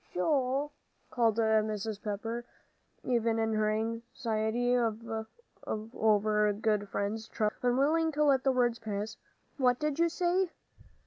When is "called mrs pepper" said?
1.11-2.43